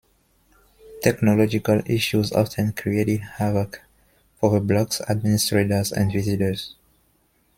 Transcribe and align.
Technological 1.03 1.83
issues 1.85 2.31
often 2.31 2.73
created 2.73 3.19
havoc 3.19 3.83
for 4.39 4.49
the 4.49 4.59
blog's 4.59 4.99
administrators 5.01 5.91
and 5.91 6.11
visitors. 6.11 6.73